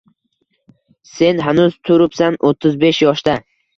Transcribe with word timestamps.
Sen 1.11 1.41
hanuz 1.49 1.77
turibsan 1.91 2.39
o’ttiz 2.51 2.79
besh 2.85 3.07
yoshda 3.07 3.37